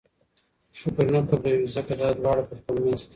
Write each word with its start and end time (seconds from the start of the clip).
شکر 0.79 1.05
نه 1.13 1.19
قبلوي!! 1.29 1.67
ځکه 1.75 1.93
دا 1.99 2.07
دواړه 2.19 2.43
په 2.49 2.53
خپل 2.59 2.75
منځ 2.83 2.99
کي 3.03 3.09